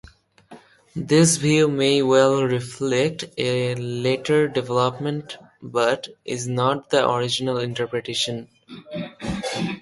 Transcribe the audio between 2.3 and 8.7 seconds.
reflect a later development but is not the original interpretation.